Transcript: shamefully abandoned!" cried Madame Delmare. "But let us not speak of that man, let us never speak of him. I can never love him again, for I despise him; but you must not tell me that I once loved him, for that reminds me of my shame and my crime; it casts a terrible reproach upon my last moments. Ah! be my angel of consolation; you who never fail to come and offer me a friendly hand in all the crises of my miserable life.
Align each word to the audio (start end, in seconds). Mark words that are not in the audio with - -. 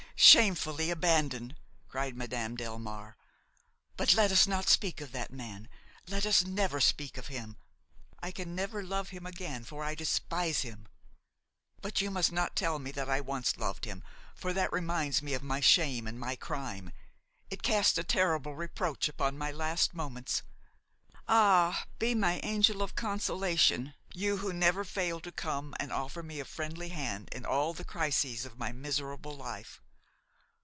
shamefully 0.23 0.91
abandoned!" 0.91 1.55
cried 1.87 2.15
Madame 2.15 2.55
Delmare. 2.55 3.15
"But 3.97 4.13
let 4.13 4.31
us 4.31 4.45
not 4.45 4.69
speak 4.69 5.01
of 5.01 5.11
that 5.13 5.33
man, 5.33 5.67
let 6.07 6.27
us 6.27 6.43
never 6.45 6.79
speak 6.79 7.17
of 7.17 7.25
him. 7.25 7.57
I 8.19 8.29
can 8.29 8.53
never 8.53 8.83
love 8.83 9.09
him 9.09 9.25
again, 9.25 9.63
for 9.63 9.83
I 9.83 9.95
despise 9.95 10.61
him; 10.61 10.87
but 11.81 12.01
you 12.01 12.11
must 12.11 12.31
not 12.31 12.55
tell 12.55 12.77
me 12.77 12.91
that 12.91 13.09
I 13.09 13.19
once 13.19 13.57
loved 13.57 13.85
him, 13.85 14.03
for 14.35 14.53
that 14.53 14.71
reminds 14.71 15.23
me 15.23 15.33
of 15.33 15.41
my 15.41 15.59
shame 15.59 16.05
and 16.05 16.19
my 16.19 16.35
crime; 16.35 16.91
it 17.49 17.63
casts 17.63 17.97
a 17.97 18.03
terrible 18.03 18.53
reproach 18.53 19.09
upon 19.09 19.39
my 19.39 19.51
last 19.51 19.95
moments. 19.95 20.43
Ah! 21.27 21.87
be 21.97 22.13
my 22.13 22.39
angel 22.43 22.83
of 22.83 22.93
consolation; 22.93 23.95
you 24.13 24.37
who 24.37 24.53
never 24.53 24.83
fail 24.83 25.19
to 25.19 25.31
come 25.31 25.73
and 25.79 25.91
offer 25.91 26.21
me 26.21 26.39
a 26.39 26.45
friendly 26.45 26.89
hand 26.89 27.27
in 27.31 27.43
all 27.43 27.73
the 27.73 27.83
crises 27.83 28.45
of 28.45 28.59
my 28.59 28.71
miserable 28.71 29.35
life. 29.35 29.81